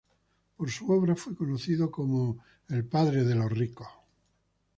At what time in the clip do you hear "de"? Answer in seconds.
3.23-3.35